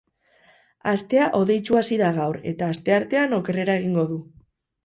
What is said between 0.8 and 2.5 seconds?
Astea hodeitsu hasi da gaur,